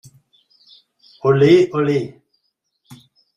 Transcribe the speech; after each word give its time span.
Olé, 1.27 1.53
olé! 1.77 1.99